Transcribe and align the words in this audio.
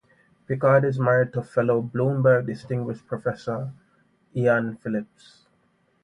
Pickard 0.47 0.83
is 0.83 0.97
married 0.97 1.31
to 1.31 1.43
fellow 1.43 1.79
Bloomberg 1.79 2.47
Distinguished 2.47 3.05
Professor 3.05 3.71
Ian 4.35 4.75
Phillips. 4.77 5.45